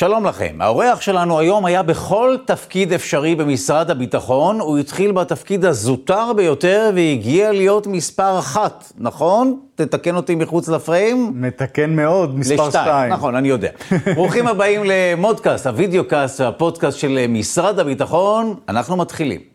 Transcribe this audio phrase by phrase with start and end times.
[0.00, 0.56] שלום לכם.
[0.60, 4.60] האורח שלנו היום היה בכל תפקיד אפשרי במשרד הביטחון.
[4.60, 9.60] הוא התחיל בתפקיד הזוטר ביותר והגיע להיות מספר אחת, נכון?
[9.74, 11.32] תתקן אותי מחוץ לפריים.
[11.34, 12.84] מתקן מאוד, מספר לשתיים.
[12.86, 13.12] שתיים.
[13.12, 13.70] נכון, אני יודע.
[14.14, 18.54] ברוכים הבאים למודקאסט, הוידאו-קאסט, הפודקאסט של משרד הביטחון.
[18.68, 19.49] אנחנו מתחילים.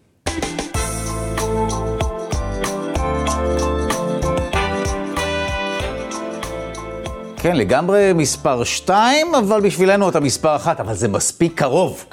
[7.46, 12.05] כן, לגמרי מספר 2, אבל בשבילנו אתה מספר 1, אבל זה מספיק קרוב.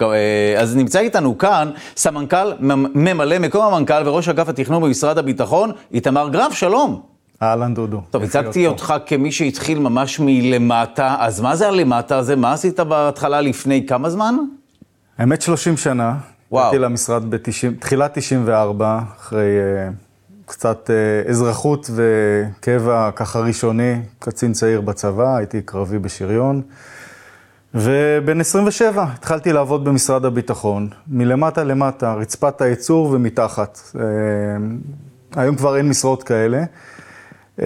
[0.58, 2.52] אז נמצא איתנו כאן סמנכ"ל,
[2.95, 7.02] ממלא מקום המנכ"ל וראש אגף התכנון במשרד הביטחון, איתמר גרף, שלום.
[7.42, 8.00] אהלן דודו.
[8.10, 12.36] טוב, הצגתי אותך כמי שהתחיל ממש מלמטה, אז מה זה הלמטה הזה?
[12.36, 14.34] מה עשית בהתחלה לפני כמה זמן?
[15.19, 16.14] האמת 30 שנה.
[16.50, 16.64] וואו.
[16.64, 19.50] הייתי למשרד בתחילת 94, אחרי
[19.88, 20.11] uh,
[20.52, 26.62] קצת uh, אזרחות וקבע ככה ראשוני, קצין צעיר בצבא, הייתי קרבי בשריון.
[27.75, 33.78] ובן 27 התחלתי לעבוד במשרד הביטחון, מלמטה למטה, רצפת הייצור ומתחת.
[33.94, 33.98] Uh,
[35.36, 36.64] היום כבר אין משרות כאלה.
[37.58, 37.62] Uh,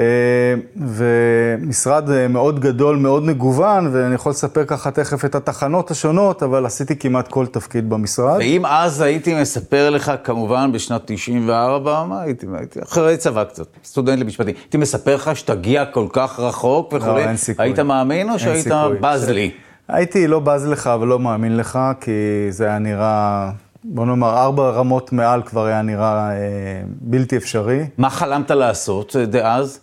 [0.77, 6.67] ומשרד uh, מאוד גדול, מאוד מגוון, ואני יכול לספר ככה תכף את התחנות השונות, אבל
[6.67, 8.37] עשיתי כמעט כל תפקיד במשרד.
[8.39, 14.21] ואם אז הייתי מספר לך, כמובן בשנת 94, מה הייתי, הייתי אחרי צבא קצת, סטודנט
[14.21, 17.65] למשפטים, הייתי מספר לך שתגיע כל כך רחוק וכולי, אין סיכוי.
[17.65, 18.99] היית מאמין או שהיית סיכוי.
[19.01, 19.51] בז לי?
[19.89, 22.11] הייתי לא בז לך ולא מאמין לך, כי
[22.51, 23.51] זה היה נראה,
[23.89, 26.37] בוא נאמר, ארבע רמות מעל כבר היה נראה אה,
[27.01, 27.85] בלתי אפשרי.
[27.99, 29.81] מה חלמת לעשות אה, דאז?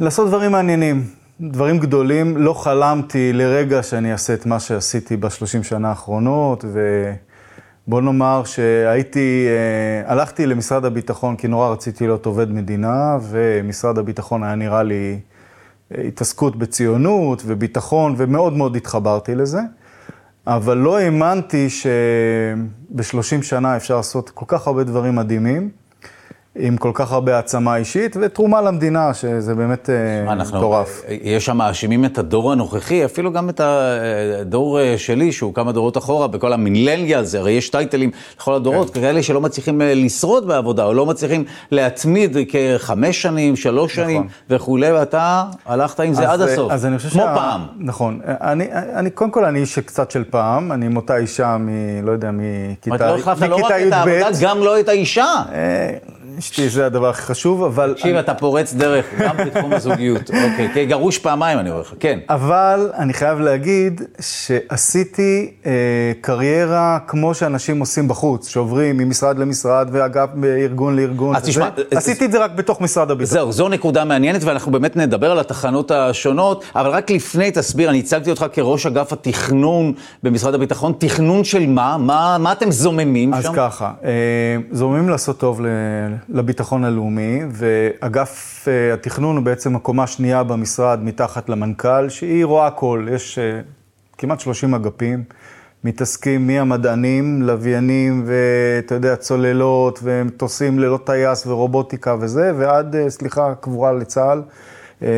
[0.00, 1.04] לעשות דברים מעניינים,
[1.40, 2.36] דברים גדולים.
[2.36, 10.12] לא חלמתי לרגע שאני אעשה את מה שעשיתי בשלושים שנה האחרונות, ובוא נאמר שהייתי, אה,
[10.12, 15.18] הלכתי למשרד הביטחון כי נורא רציתי להיות עובד מדינה, ומשרד הביטחון היה נראה לי
[15.94, 19.60] אה, התעסקות בציונות וביטחון, ומאוד מאוד התחברתי לזה.
[20.46, 25.70] אבל לא האמנתי שבשלושים שנה אפשר לעשות כל כך הרבה דברים מדהימים.
[26.58, 31.02] עם כל כך הרבה העצמה אישית ותרומה למדינה, שזה באמת אה, מטורף.
[31.22, 33.60] יש שם מאשימים את הדור הנוכחי, אפילו גם את
[34.40, 39.00] הדור אה, שלי, שהוא כמה דורות אחורה, בכל המילניאלס, הרי יש טייטלים לכל הדורות, כן.
[39.00, 44.92] כאלה שלא מצליחים אה, לשרוד בעבודה, או לא מצליחים להתמיד כחמש שנים, שלוש שנים וכולי,
[44.92, 46.72] ואתה הלכת עם זה עד אז, אה, הסוף.
[46.72, 47.60] אז אני חושב כמו שה- פעם.
[47.78, 48.20] נכון.
[48.26, 51.68] אני, אני, קודם כל, אני איש קצת של פעם, אני עם אותה אישה מ...
[52.06, 53.92] לא יודע, מכיתה זאת אומרת, לא החלפת לא רק את י"ב.
[53.92, 55.34] העבודה, גם לא את האישה.
[56.36, 57.92] אה, אשתי זה הדבר הכי חשוב, אבל...
[57.96, 60.30] תקשיב, אתה פורץ דרך, גם בתחום הזוגיות.
[60.50, 62.18] אוקיי, כגרוש פעמיים אני אומר לך, כן.
[62.30, 65.72] אבל אני חייב להגיד שעשיתי אה,
[66.20, 71.36] קריירה כמו שאנשים עושים בחוץ, שעוברים ממשרד למשרד ואגף מארגון לארגון.
[71.36, 71.42] אז.
[71.42, 73.38] תשמע, עשיתי את זה רק בתוך משרד הביטחון.
[73.38, 77.98] זהו, זו נקודה מעניינת, ואנחנו באמת נדבר על התחנות השונות, אבל רק לפני, תסביר, אני
[77.98, 79.92] הצגתי אותך כראש אגף התכנון
[80.22, 81.96] במשרד הביטחון, תכנון של מה?
[81.98, 83.52] מה, מה אתם זוממים אז שם?
[83.56, 84.10] ככה, אה,
[84.72, 85.66] זורמים לעשות טוב ל-
[86.28, 93.06] לביטחון הלאומי, ואגף אה, התכנון הוא בעצם הקומה השנייה במשרד מתחת למנכ"ל, שהיא רואה הכל,
[93.12, 93.60] יש אה,
[94.18, 95.24] כמעט 30 אגפים,
[95.84, 103.92] מתעסקים מהמדענים, לוויינים ואתה יודע, צוללות ומטוסים ללא טייס ורובוטיקה וזה, ועד, אה, סליחה, קבורה
[103.92, 104.42] לצה"ל.
[105.02, 105.08] אה,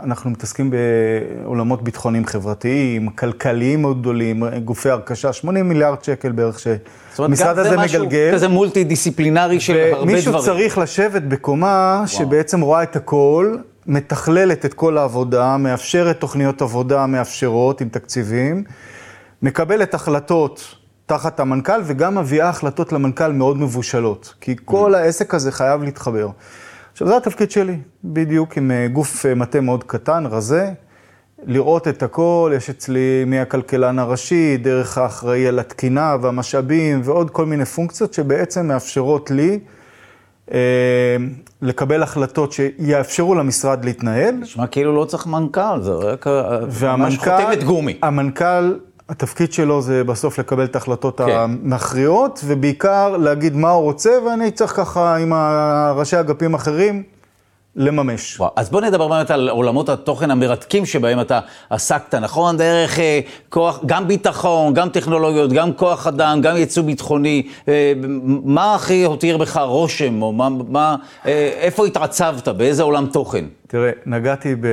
[0.00, 7.18] אנחנו מתעסקים בעולמות ביטחוניים חברתיים, כלכליים מאוד גדולים, גופי הרכשה, 80 מיליארד שקל בערך זאת
[7.18, 8.30] אומרת, גם זה הזה משהו מגלגל.
[8.32, 10.08] כזה מולטי דיסציפלינרי של הרבה דברים.
[10.08, 13.56] ומישהו צריך לשבת בקומה שבעצם רואה את הכל,
[13.86, 18.64] מתכללת את כל העבודה, מאפשרת תוכניות עבודה מאפשרות עם תקציבים,
[19.42, 20.74] מקבלת החלטות
[21.06, 26.28] תחת המנכ"ל וגם מביאה החלטות למנכ"ל מאוד מבושלות, כי כל העסק הזה חייב להתחבר.
[27.02, 30.70] עכשיו זה התפקיד שלי, בדיוק עם אה, גוף אה, מטה מאוד קטן, רזה,
[31.46, 37.64] לראות את הכל, יש אצלי מהכלכלן הראשי, דרך האחראי על התקינה והמשאבים ועוד כל מיני
[37.64, 39.58] פונקציות שבעצם מאפשרות לי
[40.52, 40.58] אה,
[41.62, 44.34] לקבל החלטות שיאפשרו למשרד להתנהל.
[44.34, 46.26] נשמע כאילו לא צריך מנכ"ל, זה רק
[46.68, 47.98] והמנכ"ל, חותמת גומי.
[48.02, 48.74] המנכ"ל,
[49.12, 51.30] התפקיד שלו זה בסוף לקבל את ההחלטות כן.
[51.30, 55.32] המכריעות, ובעיקר להגיד מה הוא רוצה, ואני צריך ככה עם
[55.96, 57.02] ראשי אגפים אחרים
[57.76, 58.40] לממש.
[58.40, 62.56] וואו, אז בוא נדבר באמת על עולמות התוכן המרתקים שבהם אתה עסקת, נכון?
[62.56, 67.46] דרך אה, כוח, גם ביטחון, גם טכנולוגיות, גם כוח אדם, גם ייצוא ביטחוני.
[67.68, 67.92] אה,
[68.44, 73.44] מה הכי הותיר בך רושם, או מה, מה, אה, איפה התעצבת, באיזה עולם תוכן?
[73.72, 74.66] תראה, נגעתי ב...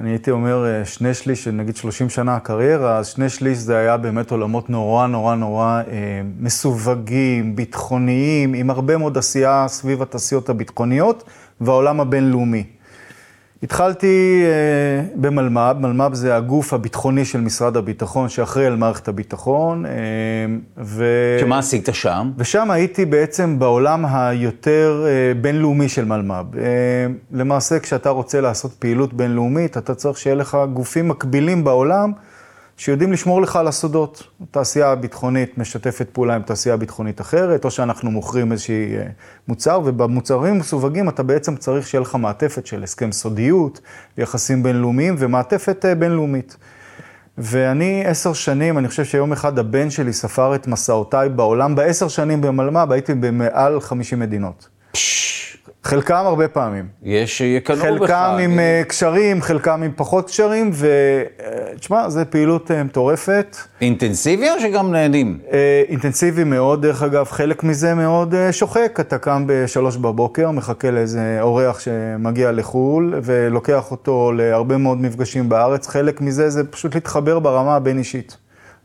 [0.00, 3.76] אני הייתי אומר אה, שני שליש, של נגיד 30 שנה הקריירה, אז שני שליש זה
[3.76, 10.48] היה באמת עולמות נורא נורא נורא אה, מסווגים, ביטחוניים, עם הרבה מאוד עשייה סביב התעשיות
[10.48, 11.24] הביטחוניות
[11.60, 12.64] והעולם הבינלאומי.
[13.62, 19.86] התחלתי אה, במלמ"ב, מלמ"ב זה הגוף הביטחוני של משרד הביטחון שאחראי על מערכת הביטחון.
[19.86, 19.90] אה,
[20.78, 21.04] ו...
[21.40, 22.30] שמה עשית שם?
[22.38, 26.58] ושם הייתי בעצם בעולם היותר אה, בינלאומי של מלמ"ב.
[27.32, 32.12] למעשה, כשאתה רוצה לעשות פעילות בינלאומית, אתה צריך שיהיה לך גופים מקבילים בעולם.
[32.76, 34.22] שיודעים לשמור לך על הסודות.
[34.50, 39.06] תעשייה ביטחונית משתפת פעולה עם תעשייה ביטחונית אחרת, או שאנחנו מוכרים איזשהי אה,
[39.48, 43.80] מוצר, ובמוצרים מסווגים אתה בעצם צריך שיהיה לך מעטפת של הסכם סודיות,
[44.18, 46.56] יחסים בינלאומיים ומעטפת אה, בינלאומית.
[47.38, 52.40] ואני עשר שנים, אני חושב שיום אחד הבן שלי ספר את מסעותיי בעולם, בעשר שנים
[52.40, 54.68] במלמ"ב הייתי במעל 50 מדינות.
[54.92, 56.86] פשש, חלקם הרבה פעמים.
[57.02, 57.82] יש יקנאו בך.
[57.82, 60.70] חלקם עם אה, קשרים, חלקם עם פחות קשרים,
[61.74, 63.56] ותשמע, זו פעילות אה, מטורפת.
[63.80, 65.38] אינטנסיבי או שגם נהנים?
[65.52, 69.00] אה, אינטנסיבי מאוד, דרך אגב, חלק מזה מאוד שוחק.
[69.00, 75.88] אתה קם בשלוש בבוקר, מחכה לאיזה אורח שמגיע לחו"ל, ולוקח אותו להרבה מאוד מפגשים בארץ.
[75.88, 78.36] חלק מזה זה פשוט להתחבר ברמה הבין-אישית.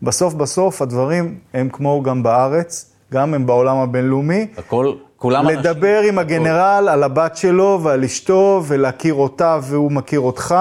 [0.01, 4.47] בסוף בסוף הדברים הם כמו גם בארץ, גם הם בעולם הבינלאומי.
[4.57, 5.59] הכל, כולם אנשים.
[5.59, 10.55] לדבר עם הגנרל על הבת שלו ועל אשתו ולהכיר אותה והוא מכיר אותך,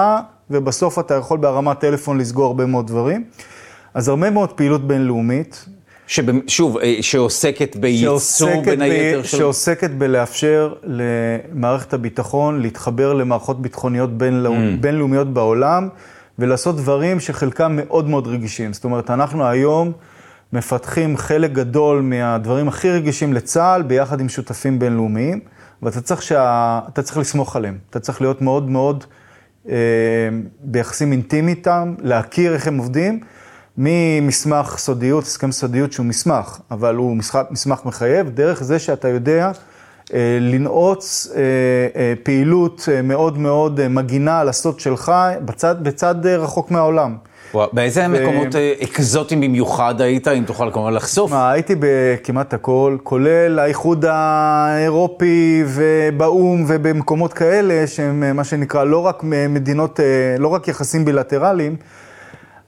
[0.49, 3.23] ובסוף אתה יכול ברמת טלפון לסגור הרבה מאוד דברים.
[3.93, 5.65] אז הרבה מאוד פעילות בינלאומית.
[6.47, 9.37] שוב, אה, שעוסקת בייצור בין ב- היתר של...
[9.37, 14.57] שעוסקת בלאפשר למערכת הביטחון להתחבר למערכות ביטחוניות בינלאומ...
[14.57, 14.81] Mm.
[14.81, 15.89] בינלאומיות בעולם
[16.39, 18.73] ולעשות דברים שחלקם מאוד מאוד רגישים.
[18.73, 19.91] זאת אומרת, אנחנו היום
[20.53, 25.39] מפתחים חלק גדול מהדברים הכי רגישים לצה"ל ביחד עם שותפים בינלאומיים,
[25.81, 26.79] ואתה צריך, שה...
[27.03, 27.77] צריך לסמוך עליהם.
[27.89, 29.03] אתה צריך להיות מאוד מאוד
[29.69, 29.75] אה,
[30.59, 33.19] ביחסים אינטימיים איתם, להכיר איך הם עובדים.
[33.77, 39.51] ממסמך סודיות, הסכם סודיות שהוא מסמך, אבל הוא מסמך, מסמך מחייב, דרך זה שאתה יודע
[40.13, 41.41] אה, לנעוץ אה,
[41.95, 45.11] אה, פעילות אה, מאוד מאוד אה, מגינה על הסוד שלך
[45.45, 47.17] בצד, בצד אה, רחוק מהעולם.
[47.53, 51.31] באיזה מקומות אה, אקזוטיים במיוחד היית, אם תוכל כמובן לחשוף?
[51.31, 59.05] מה, הייתי בכמעט הכל, כולל האיחוד האירופי ובאו"ם ובמקומות כאלה, שהם אה, מה שנקרא לא
[59.05, 60.05] רק מדינות, אה,
[60.39, 61.75] לא רק יחסים בילטרליים,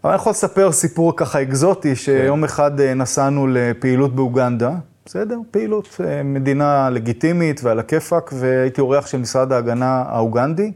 [0.03, 4.71] אבל אני יכול לספר סיפור ככה אקזוטי, שיום אחד אה, נסענו לפעילות באוגנדה,
[5.05, 5.37] בסדר?
[5.51, 10.71] פעילות, מדינה לגיטימית ועל הכיפאק, והייתי אורח של משרד ההגנה האוגנדי,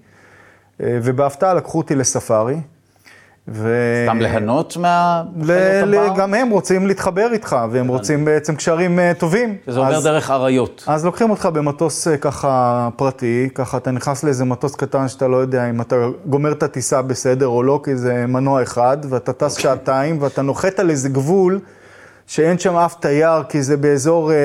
[0.80, 2.56] ובהפתעה לקחו אותי לספארי.
[3.48, 3.70] ו...
[4.08, 5.24] סתם ליהנות מה...
[5.42, 9.56] ל- ל- גם הם רוצים להתחבר איתך, והם רוצים בעצם קשרים אה, טובים.
[9.66, 10.84] שזה עובר אז- דרך אריות.
[10.88, 15.38] אז לוקחים אותך במטוס אה, ככה פרטי, ככה אתה נכנס לאיזה מטוס קטן שאתה לא
[15.38, 15.96] יודע אם אתה
[16.26, 20.80] גומר את הטיסה בסדר או לא, כי זה מנוע אחד, ואתה טס שעתיים, ואתה נוחת
[20.80, 21.60] על איזה גבול
[22.28, 24.38] שאין שם אף תייר, כי זה באזור אה,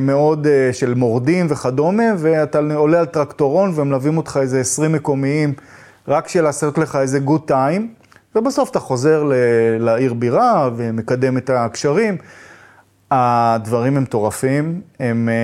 [0.00, 5.52] מאוד אה, של מורדים וכדומה, ואתה עולה על טרקטורון ומלווים אותך איזה 20 מקומיים,
[6.08, 7.88] רק בשביל לעשות לך איזה גוד טיים,
[8.36, 9.32] ובסוף אתה חוזר ל-
[9.78, 12.16] לעיר בירה ומקדם את הקשרים.
[13.10, 15.34] הדברים הם מטורפים, הם, אה,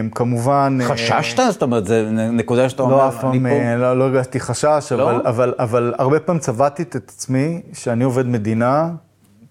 [0.00, 0.78] הם כמובן...
[0.80, 1.42] אה, חששת?
[1.50, 1.94] זאת אומרת, זו
[2.32, 3.54] נקודה שאתה אומר, לא, אף אני פעם פה.
[3.54, 5.10] אה, לא, לא הרגשתי חשש, לא?
[5.10, 8.90] אבל, אבל, אבל הרבה פעמים צבעתי את עצמי שאני עובד מדינה.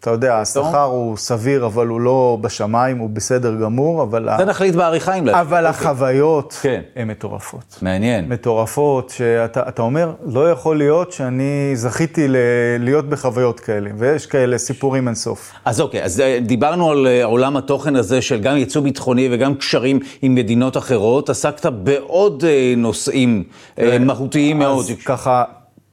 [0.04, 4.46] אתה יודע, השכר הוא סביר, אבל הוא לא בשמיים, הוא בסדר גמור, אבל, ה- זה
[4.46, 5.30] נחליט בעריכה אם.
[5.30, 6.82] אבל החוויות כן.
[6.96, 7.80] הן מטורפות.
[7.82, 8.26] מעניין.
[8.30, 12.36] מטורפות, שאתה אתה אומר, לא יכול להיות שאני זכיתי ל-
[12.80, 15.52] להיות בחוויות כאלה, ויש כאלה סיפורים אינסוף.
[15.66, 19.56] אז אוקיי, אז אה, דיברנו על אה, עולם התוכן הזה של גם ייצוא ביטחוני וגם
[19.56, 21.30] קשרים עם מדינות אחרות.
[21.30, 23.44] עסקת בעוד אה, נושאים
[24.00, 24.86] מהותיים מאוד.
[24.86, 25.44] אז ככה,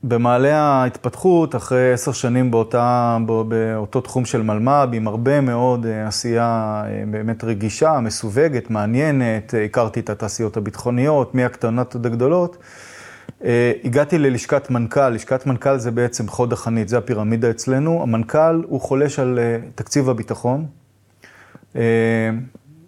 [0.05, 6.07] במעלה ההתפתחות, אחרי עשר שנים באותה, בא- באותו תחום של מלמ"ב, עם הרבה מאוד אה,
[6.07, 12.57] עשייה אה, באמת רגישה, מסווגת, מעניינת, אה, הכרתי את התעשיות הביטחוניות, מהקטנות עד הגדולות.
[13.85, 18.03] הגעתי ללשכת מנכ"ל, לשכת מנכ"ל זה בעצם חוד החנית, זה הפירמידה אצלנו.
[18.03, 19.39] המנכ"ל הוא חולש על
[19.75, 20.67] תקציב הביטחון.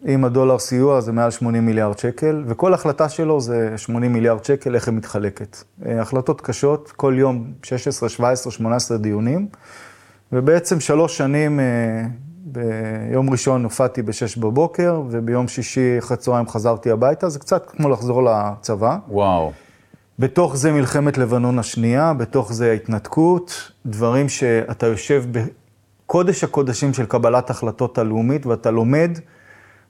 [0.04, 4.74] עם הדולר סיוע זה מעל 80 מיליארד שקל, וכל החלטה שלו זה 80 מיליארד שקל,
[4.74, 5.56] איך היא מתחלקת.
[5.86, 9.48] אה, החלטות קשות, כל יום 16, 17, 18 דיונים,
[10.32, 11.64] ובעצם שלוש שנים, אה,
[12.44, 18.22] ביום ראשון הופעתי ב-6 בבוקר, וביום שישי אחרי צהריים חזרתי הביתה, זה קצת כמו לחזור
[18.22, 18.96] לצבא.
[19.08, 19.52] וואו.
[20.18, 27.50] בתוך זה מלחמת לבנון השנייה, בתוך זה ההתנתקות, דברים שאתה יושב בקודש הקודשים של קבלת
[27.50, 29.18] החלטות הלאומית ואתה לומד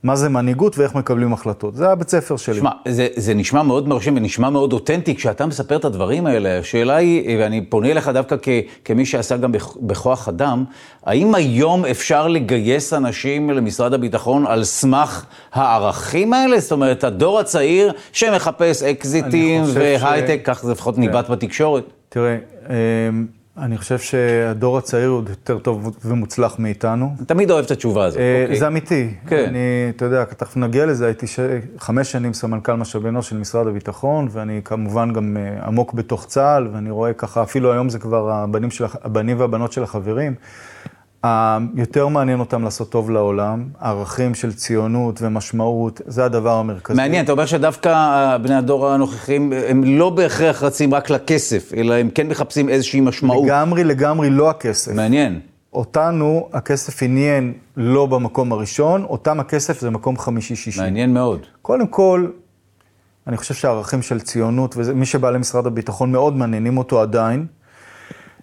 [0.03, 1.77] מה זה מנהיגות ואיך מקבלים החלטות.
[1.77, 2.55] זה הבית ספר שלי.
[2.55, 6.59] שמע, זה, זה נשמע מאוד מרשים ונשמע מאוד אותנטי כשאתה מספר את הדברים האלה.
[6.59, 8.49] השאלה היא, ואני פונה אליך דווקא כ,
[8.85, 10.65] כמי שעשה גם בכוח אדם,
[11.07, 16.61] האם היום אפשר לגייס אנשים למשרד הביטחון על סמך הערכים האלה?
[16.61, 20.47] זאת אומרת, הדור הצעיר שמחפש אקזיטים והייטק, ש...
[20.47, 21.33] כך זה לפחות ניבט כן.
[21.33, 21.85] בתקשורת.
[22.09, 22.37] תראה,
[22.69, 23.27] אמ,
[23.59, 27.15] אני חושב שהדור הצעיר הוא יותר טוב ומוצלח מאיתנו.
[27.27, 28.21] תמיד אוהב את התשובה הזאת.
[28.21, 28.59] אה, אוקיי.
[28.59, 29.15] זה אמיתי.
[29.27, 29.45] כן.
[29.49, 29.59] אני,
[29.97, 31.39] אתה יודע, תכף נגיע לזה, הייתי ש...
[31.79, 36.69] חמש שנים סמנכ"ל משאבי אנוש של משרד הביטחון, ואני כמובן גם אה, עמוק בתוך צה"ל,
[36.73, 38.85] ואני רואה ככה, אפילו היום זה כבר הבנים, של...
[39.03, 40.35] הבנים והבנות של החברים.
[41.75, 46.97] יותר מעניין אותם לעשות טוב לעולם, ערכים של ציונות ומשמעות, זה הדבר המרכזי.
[46.97, 52.11] מעניין, אתה אומר שדווקא בני הדור הנוכחים, הם לא בהכרח רצים רק לכסף, אלא הם
[52.11, 53.47] כן מחפשים איזושהי משמעות.
[53.47, 54.93] לגמרי, לגמרי לא הכסף.
[54.93, 55.41] מעניין.
[55.73, 60.81] אותנו, הכסף עניין לא במקום הראשון, אותם הכסף זה מקום חמישי-שישי.
[60.81, 61.47] מעניין מאוד.
[61.63, 62.27] קודם כל,
[63.27, 67.47] אני חושב שהערכים של ציונות, ומי שבא למשרד הביטחון מאוד מעניינים אותו עדיין.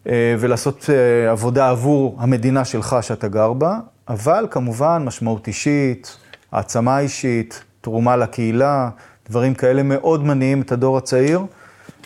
[0.07, 3.77] אה, ולעשות אה, עבודה עבור המדינה שלך שאתה גר בה,
[4.09, 6.17] אבל כמובן משמעות אישית,
[6.51, 8.89] העצמה אישית, תרומה לקהילה,
[9.29, 11.41] דברים כאלה מאוד מניעים את הדור הצעיר.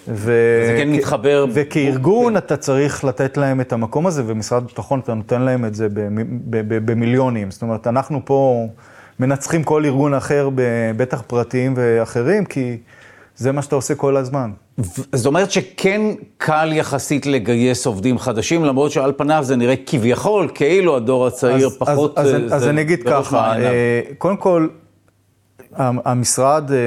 [0.07, 0.33] ו...
[0.67, 1.45] זה כן מתחבר.
[1.53, 5.87] וכארגון אתה צריך לתת להם את המקום הזה, ומשרד הביטחון אתה נותן להם את זה
[6.85, 7.51] במיליונים.
[7.51, 8.67] זאת אומרת, אנחנו פה
[9.19, 10.49] מנצחים כל ארגון אחר,
[10.97, 12.77] בטח פרטיים ואחרים, כי
[13.35, 14.51] זה מה שאתה עושה כל הזמן.
[15.13, 16.01] זאת אומרת שכן
[16.37, 21.77] קל יחסית לגייס עובדים חדשים, למרות שעל פניו זה נראה כביכול, כאילו הדור הצעיר אז,
[21.77, 22.17] פחות...
[22.17, 24.67] אז, אז, אז אני אגיד ככה, אה, קודם כל,
[25.75, 26.77] המשרד, אה,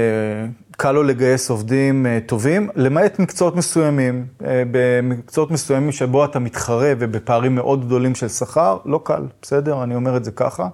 [0.70, 4.26] קל לו לגייס עובדים אה, טובים, למעט מקצועות מסוימים.
[4.70, 9.82] במקצועות מסוימים שבו אתה מתחרה ובפערים מאוד גדולים של שכר, לא קל, בסדר?
[9.82, 10.68] אני אומר את זה ככה.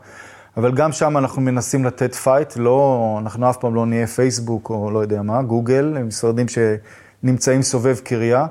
[0.56, 4.90] אבל גם שם אנחנו מנסים לתת fight, לא, אנחנו אף פעם לא נהיה פייסבוק או
[4.90, 8.46] לא יודע מה, גוגל, משרדים שנמצאים סובב קריה,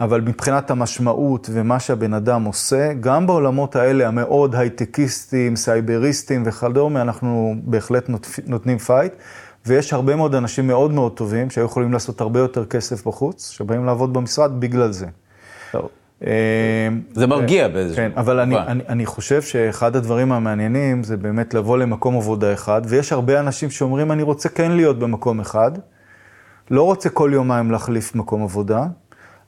[0.00, 7.54] אבל מבחינת המשמעות ומה שהבן אדם עושה, גם בעולמות האלה המאוד הייטקיסטים, סייבריסטים וכדומה, אנחנו
[7.64, 8.10] בהחלט
[8.46, 9.12] נותנים פייט.
[9.66, 13.84] ויש הרבה מאוד אנשים מאוד מאוד טובים שהיו יכולים לעשות הרבה יותר כסף בחוץ, שבאים
[13.84, 15.06] לעבוד במשרד בגלל זה.
[16.26, 17.96] אה, זה מרגיע באיזשהו...
[17.96, 22.82] כן, אבל אני, אני, אני חושב שאחד הדברים המעניינים זה באמת לבוא למקום עבודה אחד,
[22.84, 25.70] ויש הרבה אנשים שאומרים, אני רוצה כן להיות במקום אחד,
[26.70, 28.86] לא רוצה כל יומיים להחליף מקום עבודה,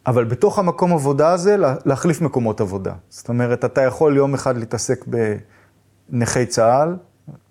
[0.06, 2.92] אבל בתוך המקום עבודה הזה להחליף מקומות עבודה.
[3.08, 5.04] זאת אומרת, אתה יכול יום אחד להתעסק
[6.10, 6.96] בנכי צה"ל,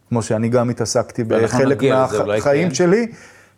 [0.09, 1.83] כמו שאני גם התעסקתי בחלק
[2.27, 2.73] מהחיים כן.
[2.73, 3.07] שלי,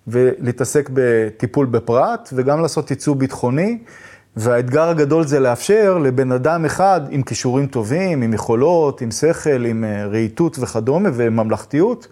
[0.08, 3.78] ולהתעסק בטיפול בפרט, וגם לעשות ייצוא ביטחוני.
[4.38, 9.84] והאתגר הגדול זה לאפשר לבן אדם אחד עם כישורים טובים, עם יכולות, עם שכל, עם
[9.84, 12.08] אה, רהיטות וכדומה וממלכתיות,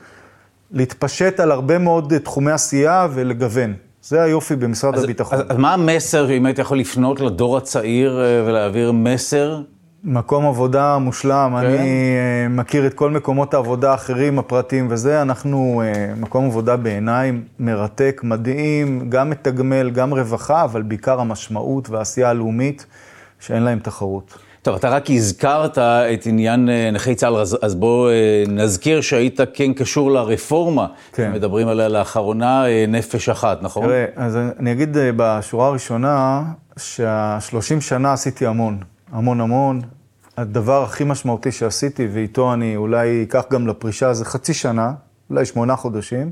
[0.72, 3.74] להתפשט על הרבה מאוד תחומי עשייה ולגוון.
[4.02, 5.40] זה היופי במשרד אז, הביטחון.
[5.40, 9.62] אז, אז מה המסר, אם היית יכול לפנות לדור הצעיר אה, ולהעביר מסר
[10.06, 11.66] מקום עבודה מושלם, כן.
[11.66, 17.32] אני uh, מכיר את כל מקומות העבודה האחרים, הפרטיים וזה, אנחנו uh, מקום עבודה בעיניי
[17.60, 22.86] מרתק, מדהים, גם מתגמל, גם רווחה, אבל בעיקר המשמעות והעשייה הלאומית,
[23.40, 24.38] שאין להם תחרות.
[24.62, 28.12] טוב, אתה רק הזכרת את עניין אה, נכי צה"ל, אז, אז בוא
[28.48, 31.32] נזכיר שהיית כן קשור לרפורמה, כן.
[31.32, 33.86] מדברים עליה לאחרונה, נפש אחת, נכון?
[33.86, 36.44] תראה, אז אני אגיד בשורה הראשונה,
[36.78, 38.78] שהשלושים שנה עשיתי המון.
[39.12, 39.82] המון המון.
[40.38, 44.94] הדבר הכי משמעותי שעשיתי, ואיתו אני אולי אקח גם לפרישה, זה חצי שנה,
[45.30, 46.32] אולי שמונה חודשים,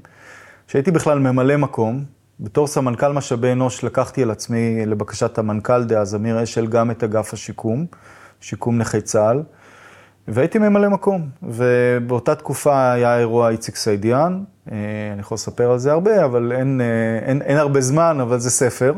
[0.67, 2.03] שהייתי בכלל ממלא מקום.
[2.39, 7.33] בתור סמנכ"ל משאבי אנוש לקחתי על עצמי, לבקשת המנכ"ל דאז, אמיר אשל, גם את אגף
[7.33, 7.85] השיקום,
[8.41, 9.43] שיקום נכי צה"ל,
[10.27, 11.29] והייתי ממלא מקום.
[11.43, 14.77] ובאותה תקופה היה אירוע איציק סעידיאן, אה,
[15.13, 18.49] אני יכול לספר על זה הרבה, אבל אין, אה, אין, אין הרבה זמן, אבל זה
[18.49, 18.93] ספר.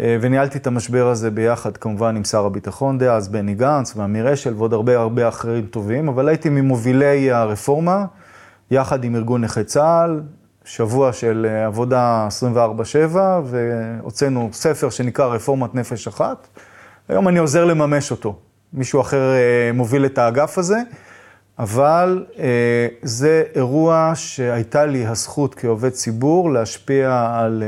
[0.00, 4.54] אה, וניהלתי את המשבר הזה ביחד, כמובן, עם שר הביטחון דאז, בני גנץ ואמיר אשל
[4.56, 8.04] ועוד הרבה הרבה אחרים טובים, אבל הייתי ממובילי הרפורמה,
[8.70, 10.22] יחד עם ארגון נכי צה"ל,
[10.64, 12.28] שבוע של אה, עבודה
[13.14, 16.48] 24-7, והוצאנו ספר שנקרא רפורמת נפש אחת.
[17.08, 18.36] היום אני עוזר לממש אותו.
[18.72, 20.78] מישהו אחר אה, מוביל את האגף הזה,
[21.58, 22.24] אבל
[23.02, 27.62] זה אירוע שהייתה לי הזכות כעובד ציבור להשפיע על...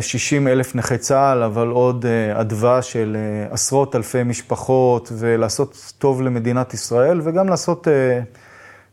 [0.00, 6.22] 60 אלף נכי צה"ל, אבל עוד אה, אדווה של אה, עשרות אלפי משפחות, ולעשות טוב
[6.22, 8.20] למדינת ישראל, וגם לעשות אה,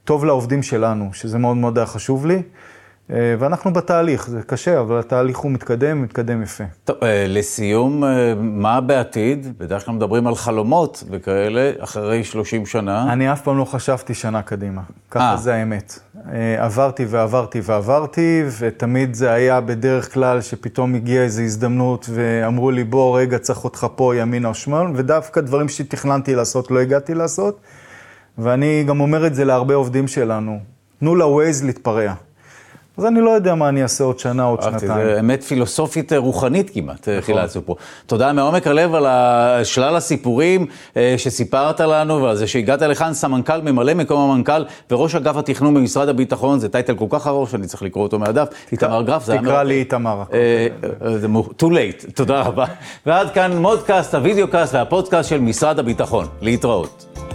[0.04, 2.42] טוב לעובדים שלנו, שזה מאוד מאוד היה חשוב לי.
[3.12, 6.64] אה, ואנחנו בתהליך, זה קשה, אבל התהליך הוא מתקדם, מתקדם יפה.
[6.86, 9.54] טוב, אה, לסיום, אה, מה בעתיד?
[9.58, 13.14] בדרך כלל מדברים על חלומות וכאלה, אחרי 30 שנה.
[13.14, 15.38] אני אף פעם לא חשבתי שנה קדימה, ככה אה.
[15.38, 16.00] זה האמת.
[16.58, 23.20] עברתי ועברתי ועברתי, ותמיד זה היה בדרך כלל שפתאום הגיעה איזו הזדמנות ואמרו לי, בוא
[23.20, 27.60] רגע, צריך אותך פה ימינה או שמאל, ודווקא דברים שתכננתי לעשות לא הגעתי לעשות.
[28.38, 30.60] ואני גם אומר את זה להרבה עובדים שלנו,
[31.00, 32.14] תנו ל-Waze להתפרע.
[32.98, 34.92] אז אני לא יודע מה אני אעשה עוד שנה, עוד שנתיים.
[34.94, 37.22] זה אמת פילוסופית אה, רוחנית כמעט, נכון.
[37.22, 37.76] חילצנו פה.
[38.06, 39.06] תודה מעומק הלב על
[39.64, 40.66] שלל הסיפורים
[40.98, 46.10] אה, שסיפרת לנו ועל זה שהגעת לכאן, סמנכ"ל, ממלא מקום המנכ"ל וראש אגף התכנון במשרד
[46.10, 48.48] הביטחון, זה טייטל כל כך ארוך שאני צריך לקרוא אותו מהדף.
[48.72, 50.24] איתמר גרף, זה היה תקרא לי איתמר.
[50.34, 50.68] אה,
[51.02, 51.16] אה,
[51.62, 52.66] too late, תודה רבה.
[53.06, 56.26] ועד כאן מודקאסט, הוידאו קאסט והפודקאסט של משרד הביטחון.
[56.42, 57.27] להתראות.